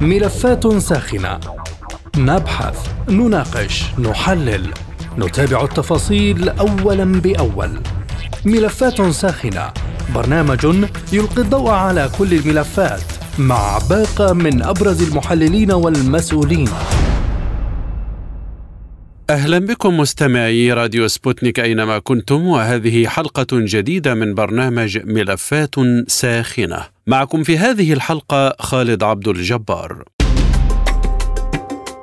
[0.00, 1.40] ملفات ساخنة.
[2.16, 4.70] نبحث نناقش نحلل.
[5.18, 7.80] نتابع التفاصيل اولا بأول.
[8.44, 9.72] ملفات ساخنة.
[10.14, 10.66] برنامج
[11.12, 13.02] يلقي الضوء على كل الملفات.
[13.38, 16.68] مع باقة من أبرز المحللين والمسؤولين.
[19.30, 25.74] أهلا بكم مستمعي راديو سبوتنيك أينما كنتم وهذه حلقة جديدة من برنامج ملفات
[26.06, 26.82] ساخنة.
[27.06, 30.04] معكم في هذه الحلقة خالد عبد الجبار.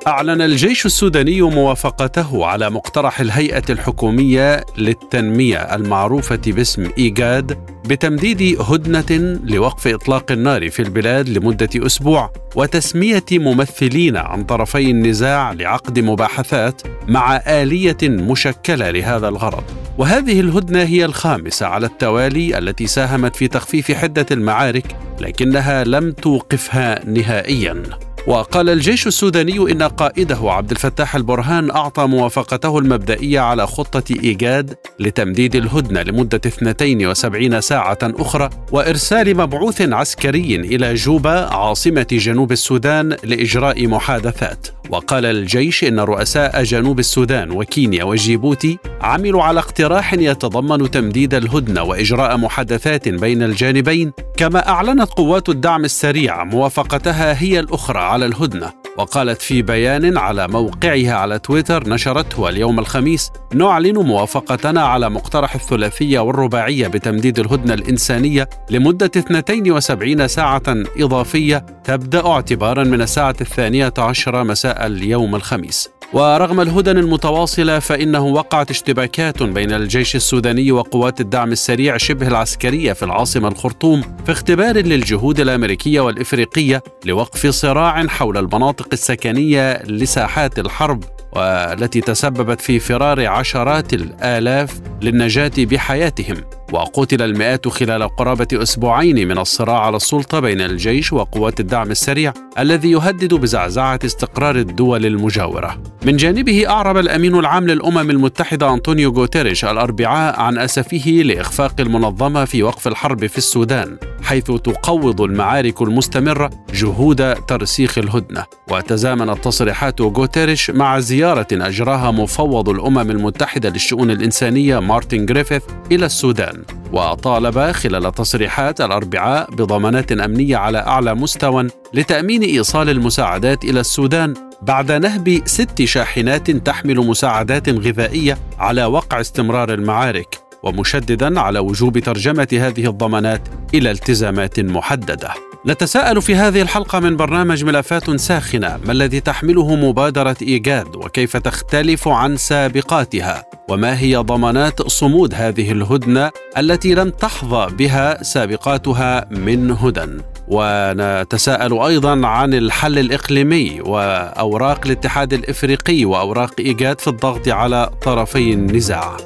[0.06, 9.86] أعلن الجيش السوداني موافقته على مقترح الهيئة الحكومية للتنمية المعروفة باسم إيجاد بتمديد هدنة لوقف
[9.86, 17.98] إطلاق النار في البلاد لمدة أسبوع وتسمية ممثلين عن طرفي النزاع لعقد مباحثات مع آلية
[18.02, 19.64] مشكلة لهذا الغرض.
[19.98, 27.04] وهذه الهدنة هي الخامسة على التوالي التي ساهمت في تخفيف حدة المعارك لكنها لم توقفها
[27.04, 27.82] نهائياً.
[28.26, 35.56] وقال الجيش السوداني إن قائده عبد الفتاح البرهان أعطى موافقته المبدئية على خطة إيجاد لتمديد
[35.56, 44.66] الهدنة لمدة 72 ساعة أخرى وإرسال مبعوث عسكري إلى جوبا عاصمة جنوب السودان لإجراء محادثات.
[44.90, 52.36] وقال الجيش إن رؤساء جنوب السودان وكينيا وجيبوتي عملوا على اقتراح يتضمن تمديد الهدنة وإجراء
[52.36, 54.12] محادثات بين الجانبين.
[54.36, 61.14] كما أعلنت قوات الدعم السريع موافقتها هي الأخرى على الهدنة وقالت في بيان على موقعها
[61.14, 69.10] على تويتر نشرته اليوم الخميس نعلن موافقتنا على مقترح الثلاثية والرباعية بتمديد الهدنة الإنسانية لمدة
[69.16, 70.62] 72 ساعة
[70.96, 75.90] إضافية تبدأ اعتبارا من الساعة الثانية عشر مساء اليوم الخميس.
[76.12, 83.04] ورغم الهدن المتواصلة فإنه وقعت اشتباكات بين الجيش السوداني وقوات الدعم السريع شبه العسكرية في
[83.04, 92.00] العاصمة الخرطوم في اختبار للجهود الأمريكية والإفريقية لوقف صراع حول المناطق السكنية لساحات الحرب والتي
[92.00, 96.36] تسببت في فرار عشرات الآلاف للنجاة بحياتهم.
[96.72, 102.90] وقتل المئات خلال قرابة أسبوعين من الصراع على السلطة بين الجيش وقوات الدعم السريع الذي
[102.90, 105.82] يهدد بزعزعة استقرار الدول المجاورة.
[106.06, 112.62] من جانبه أعرب الأمين العام للأمم المتحدة أنطونيو غوتيريش الأربعاء عن أسفه لإخفاق المنظمة في
[112.62, 120.98] وقف الحرب في السودان حيث تقوض المعارك المستمرة جهود ترسيخ الهدنة وتزامنت تصريحات غوتيريش مع
[120.98, 125.62] زيارة أجراها مفوض الأمم المتحدة للشؤون الإنسانية مارتن جريفيث
[125.92, 126.61] إلى السودان
[126.92, 134.92] وطالب خلال تصريحات الأربعاء بضمانات أمنية على أعلى مستوى لتأمين إيصال المساعدات إلى السودان بعد
[134.92, 142.86] نهب ست شاحنات تحمل مساعدات غذائية على وقع استمرار المعارك ومشددا على وجوب ترجمة هذه
[142.86, 145.51] الضمانات إلى التزامات محددة.
[145.66, 152.08] نتساءل في هذه الحلقة من برنامج ملفات ساخنة ما الذي تحمله مبادرة إيجاد وكيف تختلف
[152.08, 160.06] عن سابقاتها وما هي ضمانات صمود هذه الهدنة التي لم تحظى بها سابقاتها من هدى
[160.48, 169.16] ونتساءل أيضا عن الحل الإقليمي وأوراق الاتحاد الإفريقي وأوراق إيجاد في الضغط على طرفي النزاع.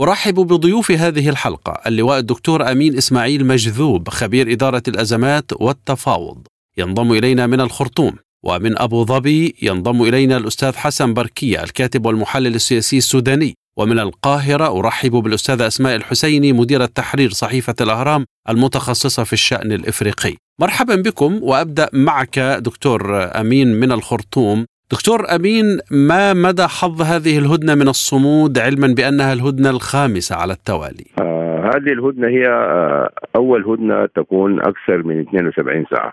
[0.00, 6.46] أرحب بضيوف هذه الحلقة اللواء الدكتور أمين إسماعيل مجذوب خبير إدارة الأزمات والتفاوض.
[6.78, 8.12] ينضم إلينا من الخرطوم
[8.44, 13.54] ومن أبو ظبي ينضم إلينا الأستاذ حسن بركية الكاتب والمحلل السياسي السوداني.
[13.78, 20.36] ومن القاهرة أرحب بالأستاذة أسماء الحسيني مديرة تحرير صحيفة الأهرام المتخصصة في الشأن الإفريقي.
[20.60, 24.66] مرحبا بكم وأبدأ معك دكتور أمين من الخرطوم.
[24.92, 31.06] دكتور أمين ما مدى حظ هذه الهدنة من الصمود علما بأنها الهدنة الخامسة على التوالي؟
[31.20, 36.12] آه هذه الهدنة هي آه أول هدنة تكون أكثر من 72 ساعة.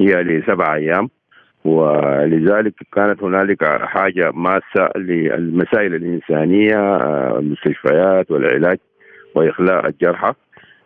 [0.00, 1.08] هي لسبع أيام
[1.64, 8.78] ولذلك كانت هنالك حاجة ماسة للمسائل الإنسانية آه المستشفيات والعلاج
[9.34, 10.32] وإخلاء الجرحى.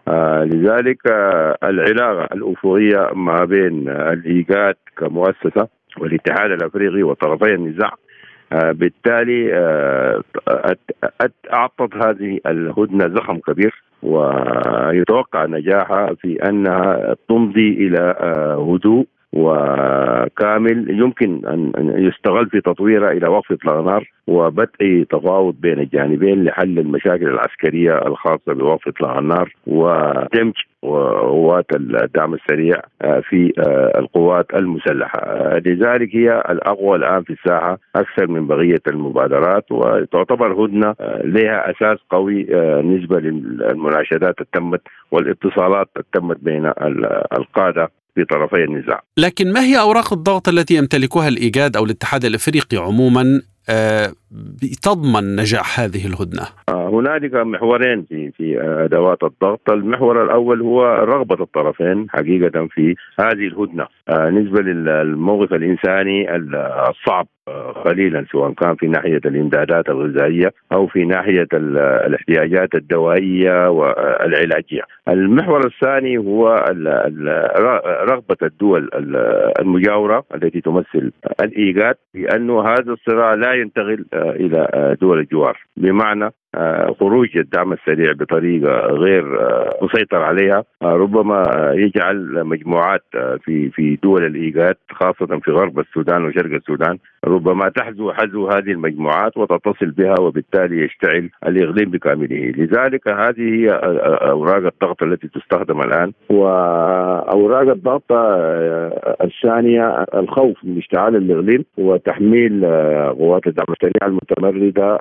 [0.09, 7.95] آه لذلك آه العلاقة الأفقية ما بين الإيجاد كمؤسسة والاتحاد الأفريقي وطرفي النزاع
[8.53, 10.23] آه بالتالي آه
[11.53, 21.47] أعطت هذه الهدنة زخم كبير ويتوقع نجاحها في أنها تمضي إلى آه هدوء وكامل يمكن
[21.47, 28.07] ان يستغل في تطويرها إلى وقف إطلاق النار وبدء تفاوض بين الجانبين لحل المشاكل العسكرية
[28.07, 35.19] الخاصة بوقف إطلاق النار ودمج قوات الدعم السريع آه، في آه، القوات المسلحة.
[35.19, 40.95] آه، لذلك هي الأقوى الآن في الساحة أكثر من بقية المبادرات وتعتبر هدنة
[41.25, 42.43] لها أساس قوي
[42.83, 44.81] نسبة للمناشدات التمت
[45.11, 46.73] والإتصالات التمت بين
[47.39, 48.00] القادة.
[48.15, 49.03] في طرفي النزاع.
[49.19, 53.43] لكن ما هي أوراق الضغط التي يمتلكها الإيجاد أو الاتحاد الإفريقي عموما
[54.83, 62.07] تضمن نجاح هذه الهدنة؟ هنالك محورين في في أدوات الضغط، المحور الأول هو رغبة الطرفين
[62.11, 66.37] حقيقة في هذه الهدنة، آه، نسبه للموقف الإنساني
[66.91, 67.27] الصعب
[67.85, 74.83] قليلا سواء كان في ناحية الإمدادات الغذائية أو في ناحية الاحتياجات الدوائية والعلاجية.
[75.09, 76.65] المحور الثاني هو
[78.11, 78.91] رغبة الدول
[79.61, 86.31] المجاورة التي تمثل الإيجاد بانه هذا الصراع لا ينتقل إلى دول الجوار، بمعنى
[87.01, 89.25] خروج الدعم السريع بطريقة غير
[89.83, 90.65] مسيطر عليها.
[90.83, 91.43] ربما
[91.75, 93.03] يجعل مجموعات
[93.45, 99.37] في في دول الإيجاد خاصة في غرب السودان وشرق السودان ربما تحزو حزو هذه المجموعات
[99.37, 103.71] وتتصل بها وبالتالي يشتعل الإقليم بكامله، لذلك هذه هي
[104.31, 106.13] أوراق الضغط التي تستخدم الآن.
[106.31, 108.13] وأوراق الضغط
[109.23, 112.65] الثانية الخوف من اشتعال الإقليم وتحميل
[113.19, 114.99] قوات الدعم السريع المتمردة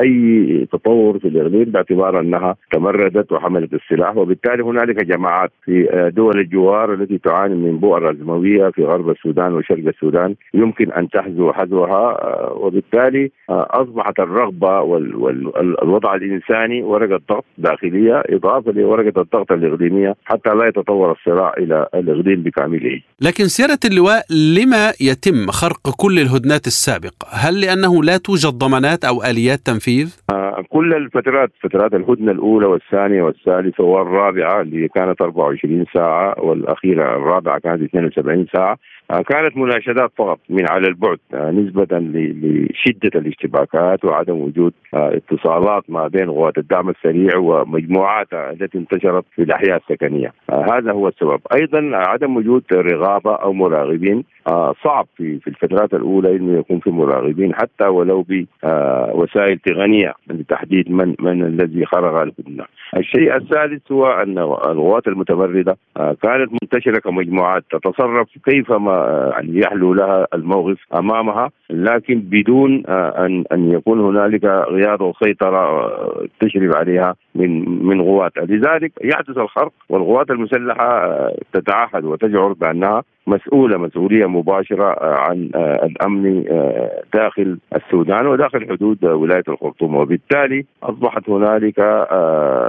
[0.00, 6.94] أي تطور في الاقليم باعتبار أنها تمردت وحملت السلاح وبالتالي هنالك جماعات في دول الجوار
[6.94, 12.52] التي تعاني من بؤر ازمويه في غرب السودان وشرق السودان يمكن أن تحذو حذوها آه،
[12.60, 20.68] وبالتالي آه، أصبحت الرغبة والوضع الإنساني ورقة ضغط داخلية إضافة لورقة الضغط الإقليمية حتى لا
[20.68, 23.00] يتطور الصراع إلى الإقليم بكامله.
[23.20, 29.22] لكن سيادة اللواء لما يتم خرق كل الهدنات السابقة؟ هل لأنه لا توجد ضمانات أو
[29.22, 36.40] آليات تنفيذ؟ uh, كل الفترات فترات الهدنة الأولى والثانية والثالثة والرابعة اللي كانت 24 ساعة
[36.40, 38.78] والأخيرة الرابعة كانت 72 ساعة
[39.12, 45.84] آه، كانت مناشدات فقط من على البعد آه، نسبة لشدة الاشتباكات وعدم وجود آه، اتصالات
[45.88, 50.32] ما بين قوات الدعم السريع ومجموعاتها التي انتشرت في الأحياء السكنية.
[50.50, 51.40] هذا هو السبب.
[51.54, 54.24] أيضا عدم وجود رغابة أو مراقبين
[54.84, 60.14] صعب في في الفترات الأولى أنه يكون في مراقبين حتى ولو بوسائل تقنية.
[60.52, 62.64] لتحديد من من الذي خرج الهدنة.
[62.96, 70.78] الشيء الثالث هو أن القوات المتمردة كانت منتشرة كمجموعات تتصرف كيفما يعني يحلو لها الموقف
[70.94, 71.50] أمامها.
[71.72, 78.44] لكن بدون آه، أن أن يكون هنالك قياده وسيطرة آه، تشرف عليها من من قواتها
[78.44, 86.44] لذلك يحدث الخرق والقوات المسلحة آه، تتعهد وتشعر بأنها مسؤولة مسؤولية مباشرة عن الأمن
[87.14, 89.96] داخل السودان وداخل حدود ولاية الخرطوم.
[89.96, 91.76] وبالتالي أصبحت هنالك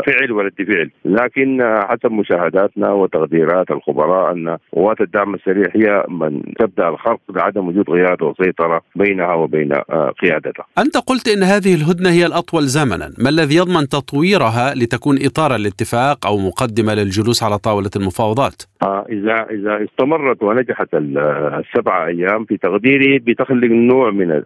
[0.06, 0.90] فعل ورد فعل.
[1.06, 7.86] لكن حسب مشاهداتنا وتقديرات الخبراء أن قوات الدعم السريع هي من تبدأ الخرق بعدم وجود
[7.86, 9.74] قياده وسيطرة بينها وبين
[10.22, 10.66] قيادتها.
[10.78, 16.28] أنت قلت إن هذه الهدنة هي الأطول زمنا، ما الذي يضمن تطويرها لتكون اطار الاتفاق
[16.28, 18.64] أو مقدمة للجلوس على طاولة المفاوضات؟
[19.10, 24.42] إذا إذا استمرت ونجحت السبعة أيام في تقديري بتخلق نوع من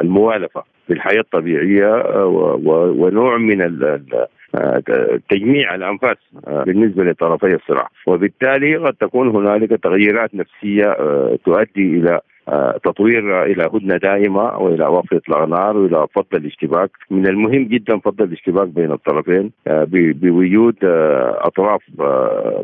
[0.00, 2.26] الموالفة في الحياة الطبيعية آه،
[2.98, 3.62] ونوع من
[4.54, 4.82] آه،
[5.30, 6.16] تجميع الأنفاس
[6.46, 10.96] آه، بالنسبة لطرفي الصراع وبالتالي قد تكون هنالك تغييرات نفسية
[11.44, 12.20] تؤدي إلى
[12.84, 16.90] تطوير إلى هدنة دائمة وإلى وقف اطلاق وإلى فض الاشتباك.
[17.10, 20.76] من المهم جدا فض الاشتباك بين الطرفين بوجود
[21.48, 21.82] أطراف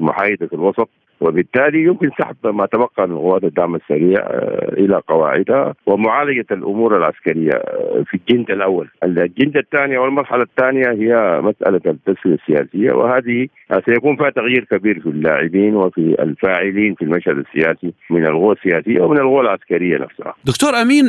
[0.00, 0.88] محايدة الوسط.
[1.20, 7.52] وبالتالي يمكن سحب ما تبقى من قوات الدعم السريع آه، إلى قواعدها ومعالجة الأمور العسكرية
[7.52, 13.48] آه، في الجند الأول، الجند الثانية والمرحله الثانية هي مسألة التسويه السياسيه وهذه
[13.88, 19.18] سيكون فيها تغيير كبير في اللاعبين وفي الفاعلين في المشهد السياسي من القوى السياسيه ومن
[19.18, 20.34] القوى العسكرية نفسها.
[20.44, 21.04] دكتور أمين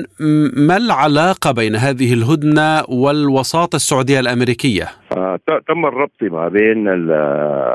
[0.67, 4.87] ما العلاقة بين هذه الهدنة والوساطه السعودية الأمريكية؟
[5.17, 6.87] آه تم الربط ما بين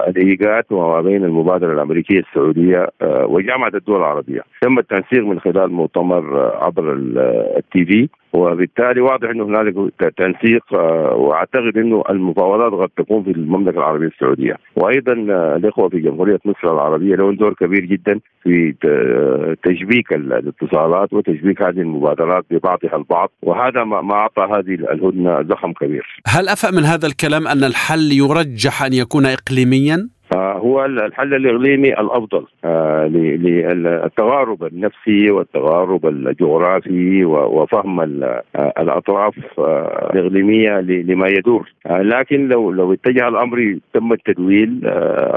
[0.09, 6.41] الإيجاد وما بين المبادرة الأمريكية السعودية آه وجامعة الدول العربية، تم التنسيق من خلال مؤتمر
[6.41, 9.75] آه عبر التي في وبالتالي واضح إنه هنالك
[10.17, 16.01] تنسيق آه، وأعتقد إنه المفاوضات قد تكون في المملكة العربية السعودية وأيضا آه، الإخوة في
[16.01, 18.75] جمهورية مصر العربية لهم دور كبير جدا في
[19.63, 26.23] تشبيك الاتصالات وتشبيك هذه المبادرات ببعضها البعض وهذا ما أعطى هذه الهدنة زخم كبير.
[26.27, 32.45] هل أفهم من هذا الكلام أن الحل يرجح أن يكون اقليميا؟ هو الحل الإقليمي الأفضل
[33.39, 38.01] للتغارب النفسي والتغارب الجغرافي وفهم
[38.79, 39.35] الأطراف
[40.15, 41.73] الإقليمية لما يدور.
[41.91, 44.81] لكن لو لو اتجه الأمر تم التدويل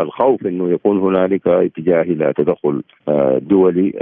[0.01, 2.81] الخوف إنه يكون هنالك اتجاه إلى تدخل
[3.39, 3.93] دولي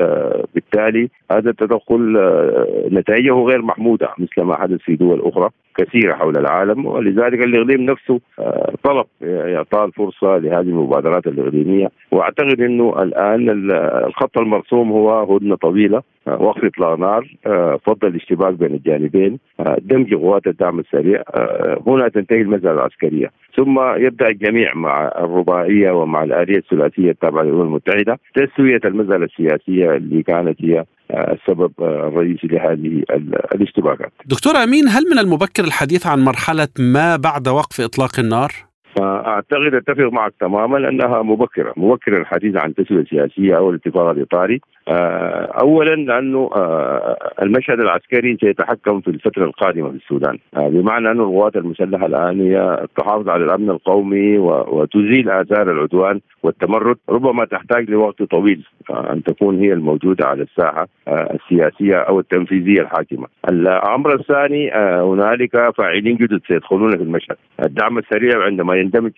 [0.56, 2.18] بالتالي هذا التدخل
[2.92, 8.20] نتائجه غير محمودة مثل ما حدث في دول أخرى كثيرة حول العالم ولذلك الإقليم نفسه
[8.84, 11.88] طلب إعطاء الفرصة لهذه المبادرات الإقليمية.
[12.12, 13.72] وأعتقد إنه الآن
[14.08, 16.02] الخط المرسوم هو هدنة طويلة.
[16.28, 17.36] وقف إطلاق نار.
[17.86, 19.40] فضل الاشتباك بين الجانبين.
[19.78, 21.24] دمج قوات الدعم السريع.
[21.88, 23.32] هنا تنتهي المسألة العسكرية.
[23.56, 28.20] ثم يبدأ الجميع مع الرباعية ومع الاليه الثلاثية التابعة للأمم المتحدة.
[28.36, 33.04] تسوية المسألة السياسية اللي كانت هي السبب الرئيسي لهذه
[33.56, 34.12] الاشتباكات.
[34.26, 38.52] دكتور أمين هل من المبكر الحديث عن مرحلة ما بعد وقف إطلاق النار؟
[39.02, 44.62] اعتقد أتفق معك تماما أنها مبكرة، مبكر الحديث عن تسوية سياسية أو الاتفاق الإطاري.
[45.62, 46.50] اولا لأنه
[47.42, 53.30] المشهد العسكري سيتحكم في الفترة القادمة في السودان، بمعنى أن القوات المسلحة الآن هي تحافظ
[53.30, 60.28] على الأمن القومي وتزيل آثار العدوان والتمرد، ربما تحتاج لوقت طويل أن تكون هي الموجودة
[60.28, 63.28] على الساحة السياسية أو التنفيذية الحاكمة.
[63.50, 64.72] الأمر الثاني
[65.02, 69.12] هنالك فاعلين جدد سيدخلون في المشهد، الدعم السريع عندما يندمج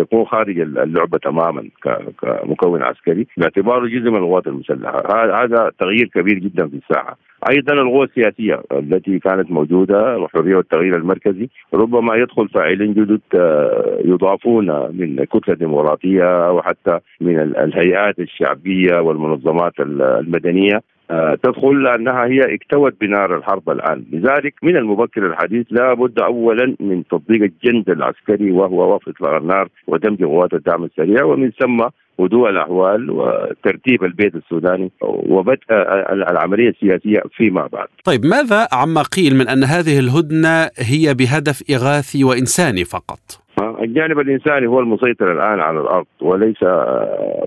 [0.00, 1.68] يكون خارج اللعبة تماما
[2.22, 5.02] كمكون عسكري باعتباره جزء من القوات المسلحة.
[5.42, 7.16] هذا تغيير كبير جدا في الساحة.
[7.50, 13.20] أيضا القوى السياسية التي كانت موجودة الحرية والتغيير المركزي ربما يدخل فاعلين جدد
[14.04, 20.80] يضافون من كتلة ديمقراطية وحتى من الهيئات الشعبية والمنظمات المدنية.
[21.42, 27.02] تدخل لأنها هي اكتوت بنار الحرب الآن، لذلك من المبكر الحديث لا بد اولا من
[27.10, 31.84] تطبيق الجند العسكري وهو وقف اطلاق النار ودمج قوات الدعم السريع ومن ثم
[32.20, 35.60] هدوء الأحوال وترتيب البيت السوداني وبدء
[36.30, 37.88] العملية السياسية فيما بعد.
[38.04, 44.66] طيب ماذا عما قيل من أن هذه الهدنة هي بهدف إغاثي وإنساني فقط؟ الجانب الإنساني
[44.66, 46.64] هو المسيطر الآن على الأرض وليس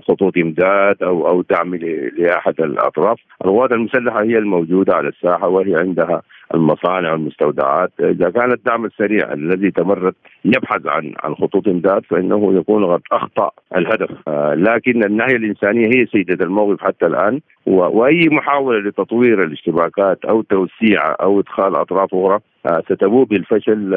[0.08, 1.74] خطوط إمداد أو أو دعم
[2.18, 6.22] لأحد الأطراف، القوات المسلحة هي الموجودة على الساحة وهي عندها
[6.54, 10.14] المصانع والمستودعات، إذا كان الدعم السريع الذي تمرد
[10.44, 16.44] يبحث عن عن خطوط إمداد فإنه يكون قد أخطأ الهدف، لكن الناحية الإنسانية هي سيدة
[16.44, 22.38] الموقف حتى الآن وأي محاولة لتطوير الاشتباكات أو توسيع أو إدخال أطراف أخرى
[22.84, 23.90] ستبوء بالفشل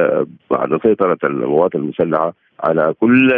[0.51, 2.33] بعد سيطرة القوات المسلحة
[2.63, 3.33] على كل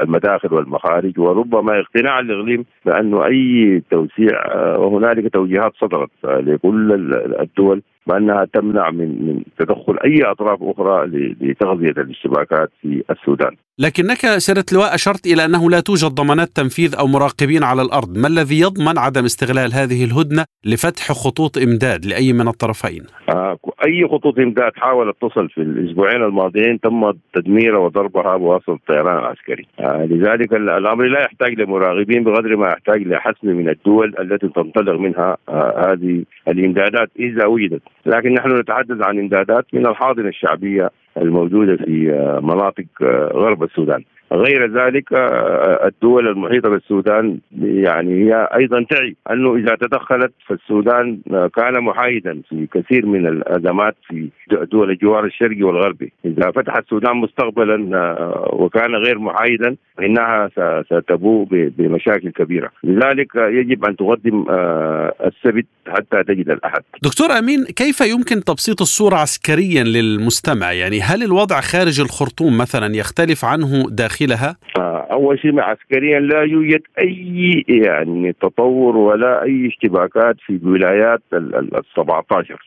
[0.00, 1.18] المداخل والمخارج.
[1.18, 6.92] وربما اقتناع الإقليم بانه أي توسيع وهنالك توجيهات صدرت لكل
[7.40, 11.06] الدول بانها تمنع من من تدخل أي أطراف أخرى
[11.40, 13.56] لتغذية الاشتباكات في السودان.
[13.78, 18.28] لكنك سياده اللواء أشرت إلى أنه لا توجد ضمانات تنفيذ أو مراقبين على الأرض، ما
[18.28, 24.38] الذي يضمن عدم استغلال هذه الهدنة لفتح خطوط إمداد لأي من الطرفين؟ آه أي خطوط
[24.38, 31.04] إمداد حاولت تصل في الأسبوعين الماضيين تم تدميرها وضربها بواسطة الطيران العسكري، آه لذلك الأمر
[31.04, 37.10] لا يحتاج لمراقبين بقدر ما يحتاج لحسم من الدول التي تنطلق منها آه هذه الإمدادات
[37.18, 41.90] إذا وجدت، لكن نحن نتحدث عن إمدادات من الحاضنة الشعبية الموجودة في
[42.42, 42.84] مناطق
[43.32, 44.04] غرب السودان.
[44.32, 45.04] غير ذلك
[45.84, 51.18] الدول المحيطة بالسودان يعني هي أيضا تعي أنه إذا تدخلت فالسودان
[51.56, 54.28] كان محايدا في كثير من الأزمات في
[54.72, 57.76] دول الجوار الشرقي والغربي، إذا فتح السودان مستقبلا
[58.52, 60.50] وكان غير محايدا فإنها
[60.82, 64.46] ستبوء بمشاكل كبيرة، لذلك يجب أن تقدم
[65.26, 66.82] السبت حتى تجد الأحد.
[67.02, 73.44] دكتور أمين كيف يمكن تبسيط الصورة عسكريا للمستمع؟ يعني هل الوضع خارج الخرطوم مثلا يختلف
[73.44, 74.56] عنه داخل داخلها؟
[75.12, 82.58] اول شيء عسكريا لا يوجد أي يعني تطور ولا أي اشتباكات في الولايات ال 17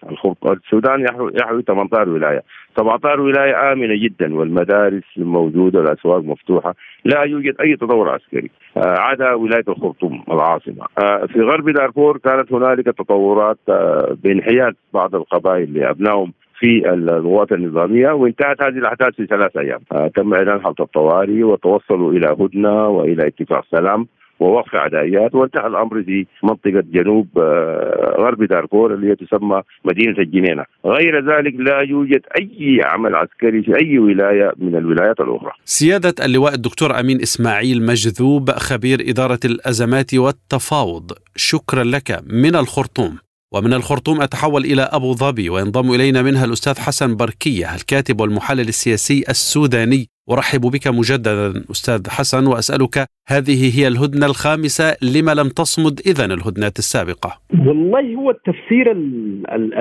[0.51, 1.01] السودان
[1.41, 2.43] يحوي 18 ولاية.
[2.77, 6.75] 17 ولاية آمنة جدا والمدارس موجودة والأسواق مفتوحة.
[7.05, 8.51] لا يوجد أي تطور عسكري.
[8.77, 10.85] عدا ولاية الخرطوم العاصمة.
[11.27, 13.57] في غرب دارفور كانت هنالك تطورات
[14.23, 16.33] بانحياز بعض القبائل لأبنائهم.
[16.59, 22.27] في القوات النظامية وانتهت هذه الأحداث في ثلاث أيام تم إعلان حاله الطوارئ وتوصلوا إلى
[22.39, 24.07] هدنة وإلى اتفاق سلام
[24.39, 31.19] ووقف عدائيات وانتهى الأمر في منطقة جنوب آه غرب دارفور اللي تسمى مدينة الجنينة، غير
[31.31, 35.51] ذلك لا يوجد أي عمل عسكري في أي ولاية من الولايات الأخرى.
[35.65, 43.26] سيادة اللواء الدكتور أمين إسماعيل مجذوب خبير إدارة الأزمات والتفاوض، شكرا لك من الخرطوم.
[43.53, 49.23] ومن الخرطوم أتحول إلى أبو ظبي وينضم إلينا منها الأستاذ حسن بركية الكاتب والمحلل السياسي
[49.29, 50.09] السوداني.
[50.31, 56.79] أرحب بك مجددا أستاذ حسن وأسألك هذه هي الهدنة الخامسة لما لم تصمد اذا الهدنات
[56.79, 57.39] السابقة.
[57.67, 58.91] والله هو التفسير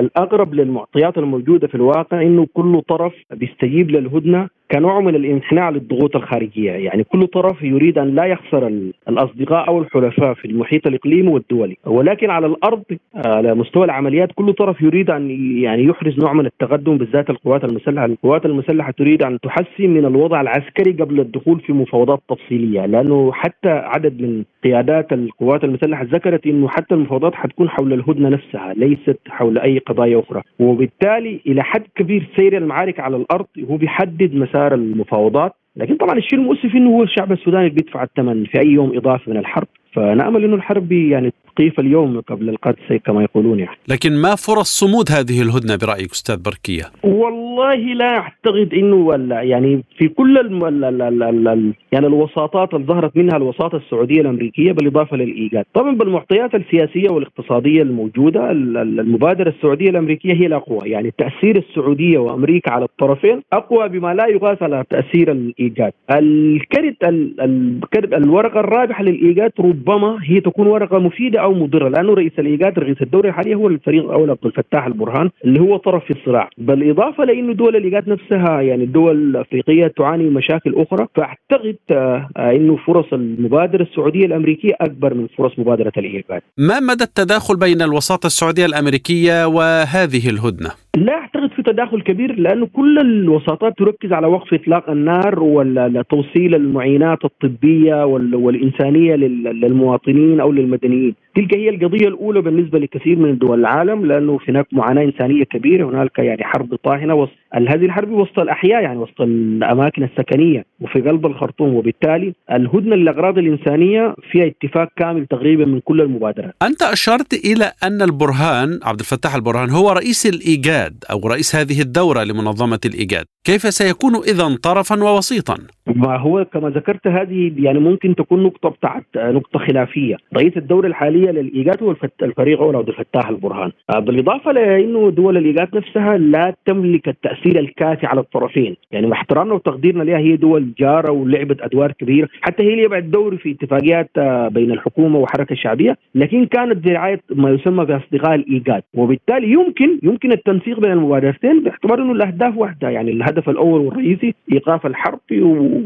[0.00, 6.72] الاغرب للمعطيات الموجودة في الواقع إنه كل طرف بيستجيب للهدنة كنوع من الامتناع للضغوط الخارجية،
[6.72, 8.68] يعني كل طرف يريد أن لا يخسر
[9.08, 12.82] الأصدقاء أو الحلفاء في المحيط الإقليمي والدولي، ولكن على الأرض
[13.14, 15.30] على مستوى العمليات كل طرف يريد أن
[15.62, 20.40] يعني يحرز نوع من التقدم بالذات القوات المسلحة، القوات المسلحة تريد أن تحسن من الوضع
[20.40, 26.68] العسكري قبل الدخول في مفاوضات تفصيلية، لأنه حتى عدد من قيادات القوات المسلحة ذكرت إنه
[26.68, 32.28] حتى المفاوضات حتكون حول الهدنة نفسها ليست حول أي قضايا أخرى، وبالتالي إلى حد كبير
[32.36, 35.52] سير المعارك على الأرض هو بيحدد مسار المفاوضات.
[35.76, 39.36] لكن طبعا الشيء المؤسف إنه هو الشعب السوداني بيدفع الثمن في أي يوم إضافي من
[39.36, 39.68] الحرب.
[39.92, 43.76] فنامل إنه الحرب يعني تقيف اليوم قبل القدس كما يقولون يعني.
[43.88, 49.84] لكن ما فرص صمود هذه الهدنة برأيك أستاذ بركية؟ والله لا أعتقد إنه ولا يعني
[49.98, 50.64] في كل الم...
[50.64, 50.84] ال...
[50.84, 51.02] ال...
[51.02, 51.48] ال...
[51.48, 51.72] ال...
[51.92, 58.50] يعني الوساطات اللي ظهرت منها الوساطة السعودية الأمريكية بالإضافة للإيجاد، طبعا بالمعطيات السياسية والاقتصادية الموجودة
[58.50, 64.62] المبادرة السعودية الأمريكية هي الأقوى، يعني تأثير السعودية وأمريكا على الطرفين أقوى بما لا يقاس
[64.62, 65.92] على تأثير الإيجاد.
[66.10, 67.40] الكرت ال...
[67.40, 73.02] الكرت الورقة الرابحة للإيجاد ربما هي تكون ورقة مفيدة أو مضره لأنه رئيس الإيجاد رئيس
[73.02, 76.50] الدولة الحالي هو الفريق الأول عبد الفتاح البرهان اللي هو طرف في الصراع.
[76.58, 81.06] بالاضافه لأنه دول الإيجاد نفسها يعني الدول الافريقيه تعاني من مشاكل أخرى.
[81.14, 86.42] فأعتقد آه، إنه فرص المبادرة السعودية الأمريكية أكبر من فرص مبادرة الإيجاد.
[86.58, 92.66] ما مدى التداخل بين الوساطه السعودية الأمريكية وهذه الهدنة؟ لا أعتقد في تداخل كبير لأنه
[92.66, 101.14] كل الوساطات تركز على وقف إطلاق النار وتوصيل المعينات الطبية والإنسانية للمواطنين أو للمدنيين.
[101.36, 106.18] تلك هي القضية الأولى بالنسبة لكثير من دول العالم لأنه هناك معاناة إنسانية كبيرة هناك
[106.18, 107.14] يعني حرب طاحنة
[107.54, 114.14] هذه الحرب وسط الأحياء يعني وسط الأماكن السكنية وفي قلب الخرطوم وبالتالي الهدنة للأغراض الإنسانية
[114.30, 116.54] فيها اتفاق كامل تقريبا من كل المبادرات.
[116.62, 122.24] أنت أشرت إلى أن البرهان عبد الفتاح البرهان هو رئيس الإيجاد أو رئيس هذه الدورة
[122.24, 123.24] لمنظمة الإيجاد.
[123.44, 129.04] كيف سيكون إذا طرفا ووسيطا؟ ما هو كما ذكرت هذه يعني ممكن تكون نقطة بتاعت
[129.16, 130.16] نقطة خلافية.
[130.36, 133.72] رئيس الدورة الحالية للإيجاد هو الفريق عبد الفتاح البرهان.
[133.94, 138.76] آه، بالإضافة لأنه دول الإيجاد نفسها لا تملك التأثير الكافي على الطرفين.
[138.90, 142.28] يعني احترامنا وتقديرنا لها هي دول جارة ولعبت أدوار كبيرة.
[142.40, 145.96] حتى هي بعد دوري في اتفاقيات آه، بين الحكومة والحركة الشعبية.
[146.14, 148.82] لكن كانت برعاية ما يسمى بأصدقاء الإيجاد.
[148.94, 152.88] وبالتالي يمكن يمكن التنسيق بين المبادرتين باعتبار أنه الأهداف واحدة.
[152.90, 155.20] يعني الهدف الأول والرئيسي إيقاف الحرب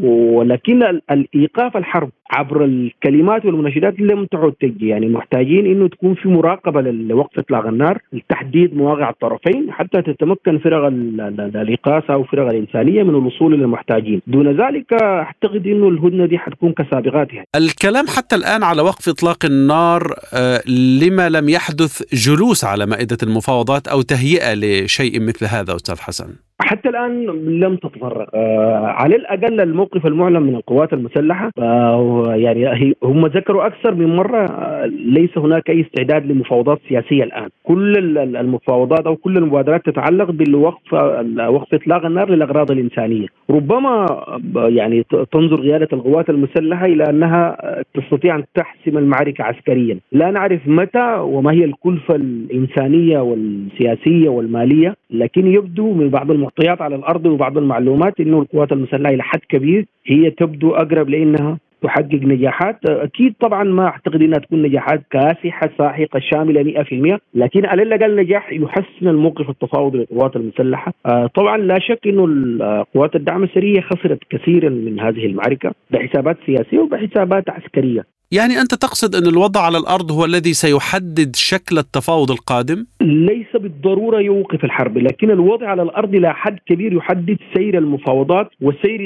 [0.03, 6.81] ولكن الإيقاف الحرب عبر الكلمات والمناشدات لم تعد تجي يعني محتاجين إنه تكون في مراقبة
[6.81, 10.87] لوقف إطلاق النار لتحديد مواقع الطرفين حتى تتمكن فرق
[11.47, 16.73] الاقاصه أو فرق الإنسانية من الوصول إلى المحتاجين، دون ذلك أعتقد إنه الهدنة دي حتكون
[16.73, 17.45] كسابقاتها.
[17.57, 20.63] الكلام حتى الآن على وقف إطلاق النار آه،
[21.03, 26.35] لما لم يحدث جلوس على مائدة المفاوضات أو تهيئة لشيء مثل هذا أستاذ حسن.
[26.61, 27.27] حتى الآن
[27.61, 33.95] لم تتفرغ آه على الأقل الموقف المعلن من القوات المسلحة آه يعني هم ذكروا أكثر
[33.95, 37.49] من مرة آه ليس هناك أي استعداد لمفاوضات سياسية الآن.
[37.65, 40.93] كل المفاوضات أو كل المبادرات تتعلق بالوقف
[41.49, 43.27] وقف إطلاق النار للأغراض الإنسانية.
[43.51, 44.07] ربما
[44.55, 47.57] يعني تنظر قياده القوات المسلحة إلى أنها
[47.95, 49.99] تستطيع أن تحسم المعركة عسكريا.
[50.13, 54.95] لا نعرف متى وما هي الكلفة الإنسانية والسياسية والمالية.
[55.11, 59.87] لكن يبدو من بعض المعطيات على الأرض وبعض المعلومات إنه القوات المسلحة إلى حد كبير
[60.07, 62.79] هي تبدو أقرب لأنها تحقق نجاحات.
[62.87, 68.53] أكيد طبعا ما أعتقد إنها تكون نجاحات كاسحة ساحقة شاملة 100% لكن على الأقل نجاح
[68.53, 70.93] يحسن الموقف التفاوضي للقوات المسلحة.
[71.07, 72.27] آه، طبعا لا شك إنه
[72.95, 78.20] قوات الدعم السرية خسرت كثيرا من هذه المعركة بحسابات سياسية وبحسابات عسكرية.
[78.33, 84.21] يعني أنت تقصد أن الوضع على الأرض هو الذي سيحدد شكل التفاوض القادم؟ ليس بالضرورة
[84.21, 89.01] يوقف الحرب لكن الوضع على الأرض إلى حد كبير يحدد سير المفاوضات وسير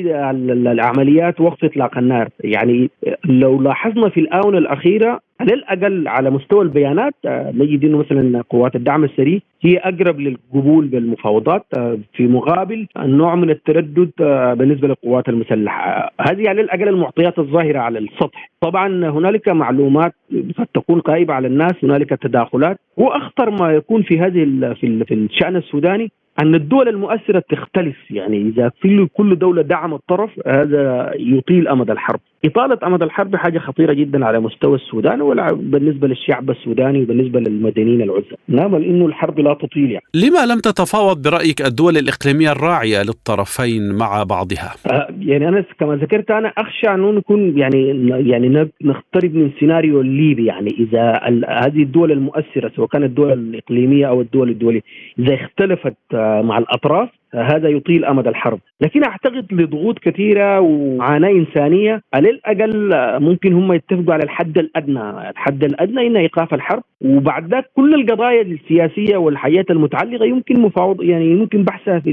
[0.72, 2.90] العمليات وقف إطلاق النار يعني
[3.24, 8.77] لو لاحظنا في الآونة الأخيرة على الأقل على مستوى البيانات آه، نجد انه مثلا قوات
[8.77, 15.29] الدعم السري هي أقرب للقبول بالمفاوضات آه، في مقابل النوع من التردد آه، بالنسبة للقوات
[15.29, 16.12] المسلحة.
[16.20, 18.51] هذه على الأقل المعطيات الظاهرة على السطح.
[18.61, 20.14] طبعا هنالك معلومات
[20.59, 22.81] قد تكون غائبه على الناس هنالك تداخلات.
[22.97, 24.44] وأخطر ما يكون في هذه
[24.81, 26.11] في الشأن السوداني
[26.42, 28.70] أن الدول المؤثرة تختلف يعني إذا
[29.12, 32.20] كل دولة دعمت طرف هذا يطيل أمد الحرب.
[32.44, 38.37] إطالة أمد الحرب حاجة خطيرة جدا على مستوى السودان وبالنسبه للشعب السوداني وبالنسبة للمدنيين العزل
[38.48, 40.04] نامل انه الحرب لا تطيل يعني.
[40.14, 46.30] لما لم تتفاوض برأيك الدول الإقليمية الراعية للطرفين مع بعضها؟ آه يعني أنا كما ذكرت
[46.30, 50.70] أنا أخشى انه نكون يعني يعني نقترب من سيناريو الليبي يعني.
[50.78, 54.80] إذا هذه الدول المؤثرة سواء كانت الدول الإقليمية أو الدول الدولية
[55.18, 62.01] إذا اختلفت آه، مع الأطراف هذا يطيل أمد الحرب، لكن أعتقد لضغوط كثيرة ومعاناة إنسانية
[62.14, 62.90] على الأقل
[63.23, 68.42] ممكن هم يتفقوا على الحد الأدنى، الحد الأدنى إن إيقاف الحرب وبعد ذلك كل القضايا
[68.42, 72.11] السياسية والحياة المتعلقة يمكن مفاوض يعني يمكن بحثها في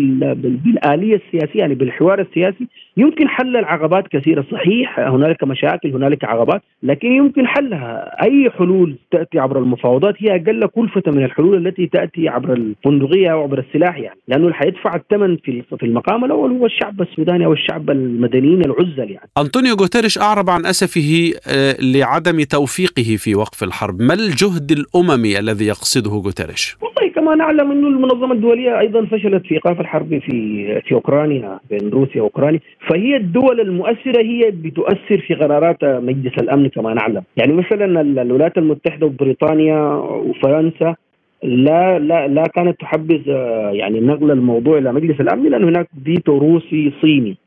[0.65, 2.67] بالآلية السياسية يعني بالحوار السياسي.
[2.97, 4.45] يمكن حل العقبات كثيرة.
[4.51, 8.23] صحيح هنالك مشاكل هنالك عقبات لكن يمكن حلها.
[8.23, 13.43] أي حلول تأتي عبر المفاوضات؟ هي أقل كلفة من الحلول التي تأتي عبر البندقيه أو
[13.43, 14.19] عبر السلاح يعني.
[14.27, 19.11] لأنه اللي حيدفع الثمن في في المقام الأول هو الشعب السوداني أو الشعب المدنيين العزل
[19.11, 19.29] يعني.
[19.37, 24.01] أنطونيو غوتيريش أعرب عن أسفه آه، لعدم توفيقه في وقف الحرب.
[24.01, 29.53] ما الجهد الأممي الذي يقصده غوتيريش؟ والله كما نعلم أنه المنظمة الدولية أيضا فشلت في
[29.55, 32.59] إيقاف الحرب في في أوكرانيا بين روسيا وأوكرانيا.
[32.89, 37.23] فهي الدول المؤثرة هي بتؤثر في قرارات مجلس الأمن كما نعلم.
[37.37, 40.95] يعني مثلا الولايات المتحدة وبريطانيا وفرنسا
[41.43, 43.27] لا لا لا كانت تحبذ
[43.73, 47.37] يعني نقل الموضوع إلى مجلس الأمن لأن هناك فيتو روسي صيني.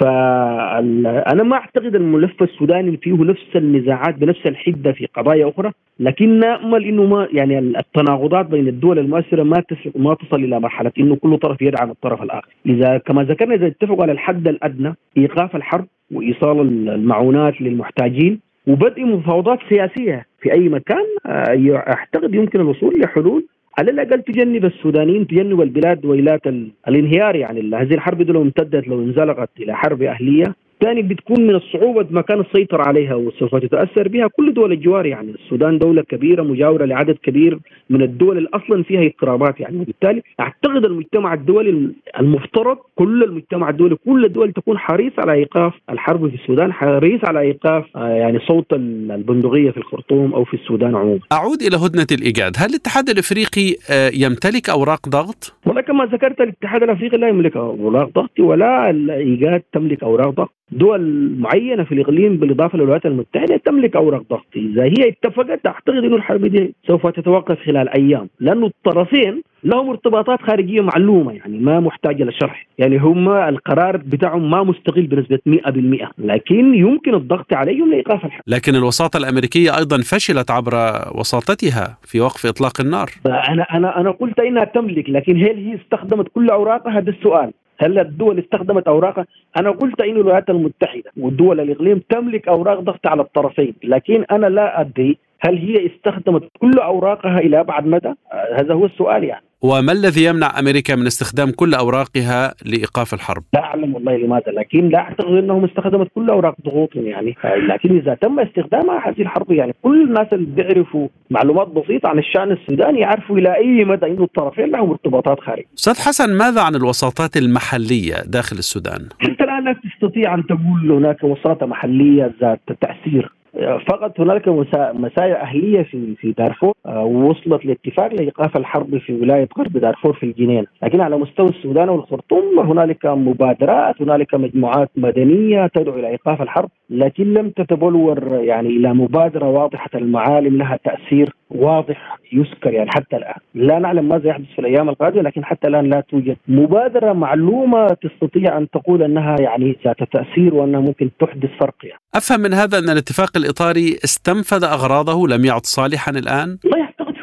[0.00, 6.84] فانا ما أعتقد الملف السوداني فيه نفس النزاعات بنفس الحدة في قضايا أخرى لكن نأمل
[6.84, 9.62] إنه ما يعني التناقضات بين الدول المؤثرة ما
[9.96, 12.48] ما تصل إلى مرحلة إنه كل طرف يدعم الطرف الآخر.
[12.66, 19.58] إذا كما ذكرنا إذا اتفقوا على الحد الأدنى إيقاف الحرب وإيصال المعونات للمحتاجين وبدء مفاوضات
[19.68, 23.46] سياسية في أي مكان آه، أعتقد يمكن الوصول لحلول
[23.78, 26.40] على الأقل تجنب السودانيين تجنب البلاد ويلات
[26.88, 27.76] الانهيار يعني.
[27.76, 32.40] هذه الحرب دي لو امتدت لو انزلقت إلى حرب أهلية ثاني بتكون من الصعوبة مكان
[32.40, 35.30] السيطرة عليها وسوف تتأثر بها كل دول الجوار يعني.
[35.30, 37.58] السودان دولة كبيرة مجاورة لعدد كبير
[37.90, 39.78] من الدول اللي أصلا فيها اضطرابات يعني.
[39.78, 41.90] وبالتالي أعتقد المجتمع الدولي
[42.20, 47.40] المفترض كل المجتمع الدولي كل الدول تكون حريص على إيقاف الحرب في السودان حريص على
[47.40, 51.20] إيقاف آه، يعني صوت البندقية في الخرطوم أو في السودان عموما.
[51.32, 52.52] أعود إلى هدنة الإيجاد.
[52.58, 58.10] هل الاتحاد الإفريقي آه، يمتلك أوراق ضغط؟ والله كما ذكرت الاتحاد الأفريقي لا يملك أوراق
[58.14, 60.52] ضغط ولا الإيجاد تملك أوراق ضغط.
[60.72, 66.16] دول معينة في الإقليم بالإضافة للولايات المتحدة تملك أوراق ضغط، إذا هي اتفقت أعتقد إنه
[66.16, 72.24] الحرب دي سوف تتوقف خلال أيام، لأنه الطرفين لهم ارتباطات خارجية معلومة يعني ما محتاجه
[72.24, 78.42] لشرح، يعني هم القرار بتاعهم ما مستقل بنسبة 100% لكن يمكن الضغط عليهم لإيقاف الحرب.
[78.46, 80.74] لكن الوساطة الأمريكية أيضا فشلت عبر
[81.14, 83.10] وساطتها في وقف إطلاق النار.
[83.26, 87.52] أنا أنا أنا قلت إنها تملك لكن هل هي استخدمت كل أوراقها هذا السؤال.
[87.82, 93.22] هل الدول استخدمت اوراقها؟ أنا قلت إن الولايات المتحدة والدول الإقليم تملك أوراق ضغط على
[93.22, 98.12] الطرفين، لكن أنا لا أدري هل هي استخدمت كل أوراقها إلى ابعد مدى؟
[98.58, 99.44] هذا هو السؤال يعني.
[99.62, 104.88] وما الذي يمنع أمريكا من استخدام كل أوراقها لإيقاف الحرب؟ لا أعلم والله لماذا لكن
[104.88, 107.36] لا أعتقد أنهم استخدمت كل أوراق ضغوطهم يعني
[107.68, 112.52] لكن إذا تم استخدامها هذه الحرب يعني كل الناس اللي بيعرفوا معلومات بسيطة عن الشأن
[112.52, 115.64] السوداني يعرفوا إلى أي مدى إنه الطرفين لهم ارتباطات خارجية.
[115.78, 121.24] أستاذ حسن ماذا عن الوساطات المحلية داخل السودان؟ أنت الآن لا تستطيع أن تقول هناك
[121.24, 124.48] وساطة محلية ذات تأثير فقط هنالك
[124.94, 130.26] مسايا أهلية في في دارفور آه، وصلت لاتفاق لإيقاف الحرب في ولاية غرب دارفور في
[130.26, 136.68] الجنين، لكن على مستوى السودان والخرطوم هنالك مبادرات، هنالك مجموعات مدنية تدعو إلى إيقاف الحرب،
[136.90, 143.34] لكن لم تتبلور يعني إلى مبادرة واضحة المعالم لها تأثير واضح يذكر يعني حتى الآن،
[143.54, 148.58] لا نعلم ماذا يحدث في الأيام القادمة لكن حتى الآن لا توجد مبادرة معلومة تستطيع
[148.58, 152.00] أن تقول أنها يعني ذات تأثير وأنها ممكن تحدث فرق يعني.
[152.14, 156.68] أفهم من هذا أن الاتفاق الإطاري استنفذ أغراضه لم يعد صالحا في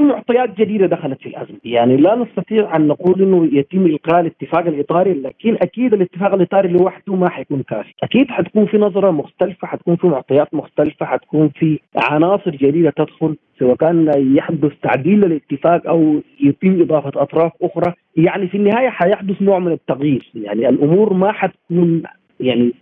[0.08, 1.58] معطيات جديدة دخلت في الأزمة.
[1.66, 7.16] يعني لا نستطيع أن نقول أنه يتم إلغاء الاتفاق الإطاري لكن أكيد الاتفاق الإطاري لوحده
[7.16, 7.94] ما حيكون كافي.
[8.04, 13.76] أكيد حتكون في نظرة مختلفة حتكون في معطيات مختلفة حتكون في عناصر جديدة تدخل سواء
[13.76, 17.94] كان يحدث تعديل للاتفاق أو يتم إضافة أطراف أخرى.
[18.18, 20.32] يعني في النهاية حيحدث نوع من التغيير.
[20.36, 22.04] يعني الأمور ما حتكون
[22.40, 22.74] يعني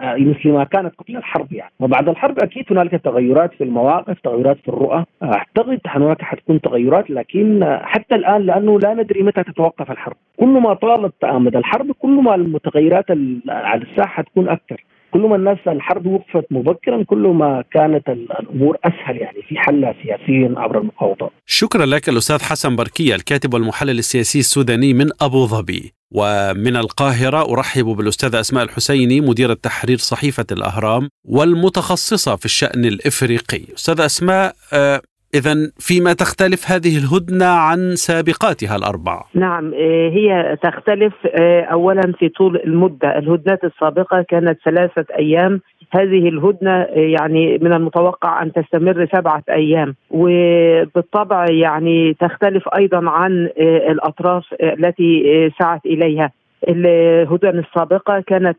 [0.00, 1.72] آه، مثل ما كانت قبل الحرب يعني.
[1.80, 5.04] وبعد الحرب أكيد هنالك تغيرات في المواقف تغيرات في الرؤى.
[5.22, 10.16] أعتقد هناك حتكون تغيرات لكن حتى الآن لأنه لا ندري متى تتوقف الحرب.
[10.36, 13.10] كل ما طالت امد الحرب كل ما المتغيرات
[13.48, 14.84] على الساحة تكون أكثر.
[15.12, 20.54] كل ما الناس الحرب وقفت مبكرا كل ما كانت الأمور أسهل يعني في حلها سياسيا
[20.56, 21.30] عبر المفاوضات.
[21.46, 25.92] شكرا لك الأستاذ حسن بركية الكاتب والمحلل السياسي السوداني من أبو ظبي.
[26.12, 34.06] ومن القاهرة أرحب بالأستاذة أسماء الحسيني مديرة تحرير صحيفة الأهرام والمتخصصة في الشأن الإفريقي أستاذة
[34.06, 35.00] أسماء آه،
[35.34, 39.22] إذا فيما تختلف هذه الهدنة عن سابقاتها الأربع.
[39.34, 43.18] نعم آه، هي تختلف آه، أولا في طول المدة.
[43.18, 45.60] الهدنات السابقة كانت ثلاثة أيام.
[45.92, 49.94] هذه الهدنة يعني من المتوقع أن تستمر سبعة أيام.
[50.10, 53.48] وبالطبع يعني تختلف أيضا عن
[53.90, 56.30] الأطراف التي سعت إليها.
[56.68, 58.56] الهدن السابقة كانت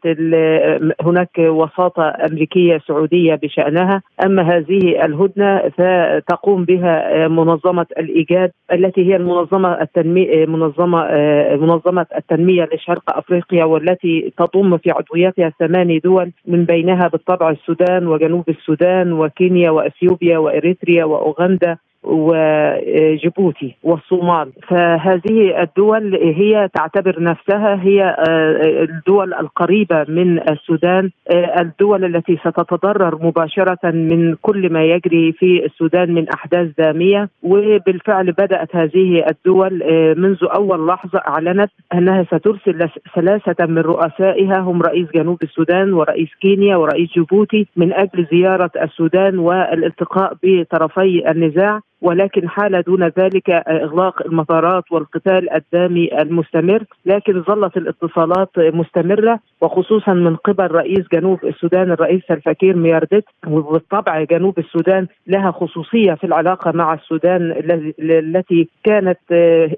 [1.02, 4.02] هناك وساطة أمريكية سعودية بشأنها.
[4.26, 11.08] أما هذه الهدنة فتقوم بها منظمة الإيجاد التي هي المنظمة التنمية منظمة
[11.56, 18.50] منظمة التنمية لشرق أفريقيا والتي تضم في عضويتها ثماني دول من بينها بالطبع السودان وجنوب
[18.50, 21.78] السودان وكينيا وأثيوبيا وإريتريا وأوغندا.
[22.04, 24.52] وجيبوتي والصومال.
[24.68, 33.26] فهذه الدول هي تعتبر نفسها هي آه، الدول القريبة من السودان آه، الدول التي ستتضرر
[33.26, 37.30] مباشرة من كل ما يجري في السودان من أحداث دامية.
[37.44, 44.60] وبالفعل بدأت هذه الدول آه، منذ أول لحظة أعلنت أنها سترسل ثلاثة من رؤسائها.
[44.60, 47.68] هم رئيس جنوب السودان ورئيس كينيا ورئيس جيبوتي.
[47.76, 51.80] من أجل زيارة السودان والالتقاء بطرفي النزاع.
[52.02, 60.36] ولكن حال دون ذلك إغلاق المطارات والقتال الدامي المستمر لكن ظلت الاتصالات مستمرة وخصوصا من
[60.36, 66.94] قبل رئيس جنوب السودان الرئيس الفكير مياردت وبالطبع جنوب السودان لها خصوصية في العلاقة مع
[66.94, 67.52] السودان
[68.00, 69.20] التي كانت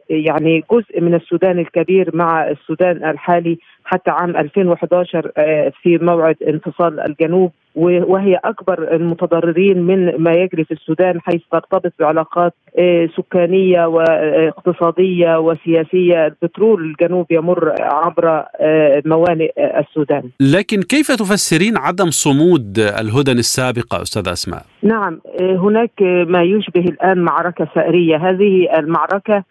[0.09, 6.99] يعني جزء من السودان الكبير مع السودان الحالي حتى عام 2011 آه، في موعد انفصال
[6.99, 7.51] الجنوب.
[7.75, 16.25] وهي أكبر المتضررين من ما يجري في السودان حيث ترتبط بعلاقات آه، سكانية واقتصاديه وسياسية.
[16.25, 20.23] البترول الجنوب يمر عبر آه، موانئ السودان.
[20.39, 27.67] لكن كيف تفسرين عدم صمود الهدن السابقة أستاذ أسماء؟ نعم هناك ما يشبه الآن معركة
[27.75, 29.43] ثاريه هذه المعركة آه،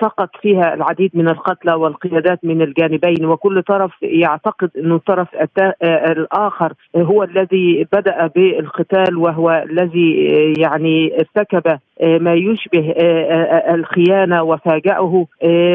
[0.00, 6.72] سقط فيها العديد من القتلى والقيادات من الجانبين وكل طرف يعتقد أن الطرف آه، الآخر
[6.96, 12.94] هو الذي بدأ بالقتال وهو الذي آه، يعني ارتكب ما يشبه
[13.74, 15.26] الخيانة وفاجأه.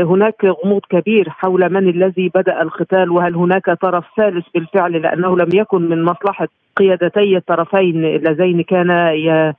[0.04, 5.50] هناك غموض كبير حول من الذي بدأ القتال وهل هناك طرف ثالث بالفعل؟ لأنه لم
[5.54, 9.14] يكن من مصلحة قيادتي الطرفين اللذين كانا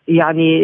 [0.09, 0.59] يعني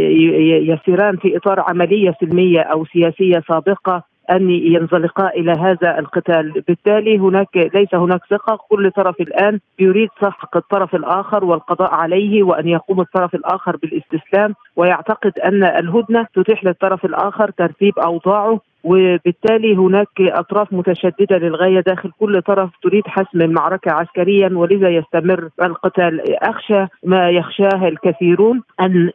[0.68, 4.09] يسيران في إطار عملية سلمية أو سياسية سابقة.
[4.30, 10.56] أن ينزلقا إلى هذا القتال، بالتالي هناك ليس هناك ثقة، كل طرف الآن يريد سحق
[10.56, 14.54] الطرف الآخر والقضاء عليه وأن يقوم الطرف الآخر بالاستسلام.
[14.76, 18.60] ويعتقد أن الهدنة تتيح للطرف الآخر ترتيب أوضاعه.
[18.84, 26.42] وبالتالي هناك أطراف متشددة للغاية داخل كل طرف تريد حسم المعركة عسكريا ولذا يستمر القتال.
[26.44, 29.10] أخشى ما يخشاه الكثيرون أن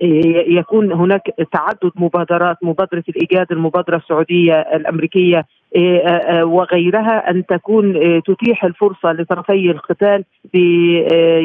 [0.47, 1.21] يكون هناك
[1.53, 5.45] تعدد مبادرات مبادرة الإيجاد المبادرة السعودية الأمريكية
[6.43, 10.23] وغيرها أن تكون آه، تتيح الفرصة لطرفي القتال
[10.53, 10.57] ب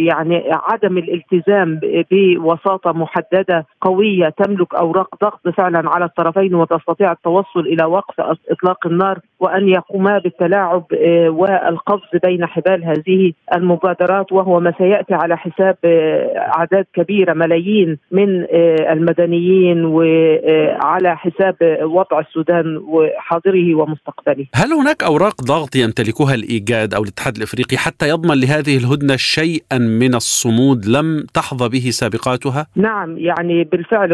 [0.07, 1.81] يعني عدم الالتزام
[2.11, 9.19] بوساطة محددة قوية تملك أوراق ضغط فعلا على الطرفين وتستطيع التوصل إلى وقف إطلاق النار
[9.41, 10.85] وأن يقوما بالتلاعب
[11.27, 15.77] والقفز بين حبال هذه المبادرات وهو ما سيأتي على حساب
[16.57, 18.47] أعداد كبيرة ملايين من
[18.91, 27.03] المدنيين وعلى حساب وضع السودان وحاضره ومستقبله المستقبلي هل هناك أوراق ضغط يمتلكها الإيجاد أو
[27.03, 33.65] الاتحاد الإفريقي حتى يضمن لهذه الهدنة شيئا من الصمود لم تحظى به سابقاتها؟ نعم يعني
[33.65, 34.11] بالفعل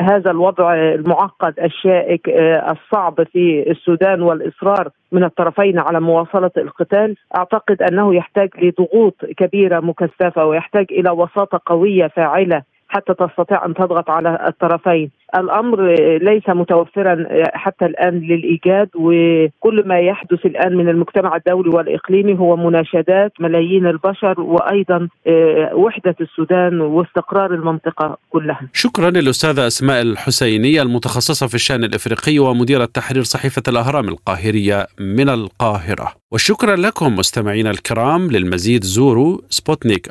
[0.00, 7.82] هذا الوضع المعقد الشائك آه، الصعب في السودان والإصرار من الطرفين على مواصلة القتال أعتقد
[7.82, 14.38] أنه يحتاج لضغوط كبيرة مكثفة ويحتاج إلى وساطة قوية فاعلة حتى تستطيع أن تضغط على
[14.48, 22.38] الطرفين الأمر ليس متوفرا حتى الآن للإيجاد وكل ما يحدث الآن من المجتمع الدولي والإقليمي
[22.38, 28.60] هو مناشدات ملايين البشر وأيضا آه، وحدة السودان واستقرار المنطقة كلها.
[28.72, 36.12] شكرا للأستاذة أسماء الحسينية المتخصصة في الشأن الإفريقي ومديره تحرير صحيفة الأهرام القاهرية من القاهرة.
[36.32, 40.08] وشكرا لكم مستمعينا الكرام للمزيد زوروا سبوتنيك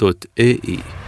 [0.00, 1.07] دوت إي إي